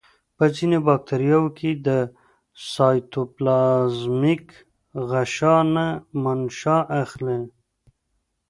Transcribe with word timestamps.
په 0.37 0.45
ځینو 0.55 0.77
باکتریاوو 0.87 1.55
کې 1.57 1.69
د 1.87 1.89
سایتوپلازمیک 2.73 4.45
غشا 5.09 5.55
نه 5.75 5.85
منشأ 6.23 6.77
اخلي. 7.01 7.39